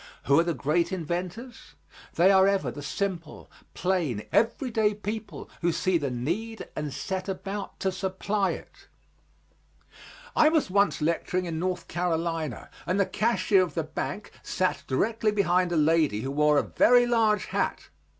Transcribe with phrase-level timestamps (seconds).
[0.23, 1.75] Who are the great inventors?
[2.15, 7.79] They are ever the simple, plain, everyday people who see the need and set about
[7.81, 8.87] to supply it.
[10.35, 15.31] I was once lecturing in North Carolina, and the cashier of the bank sat directly
[15.31, 17.89] behind a lady who wore a very large hat.